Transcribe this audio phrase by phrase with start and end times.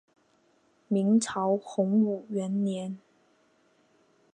[0.87, 2.97] 明朝洪武元年。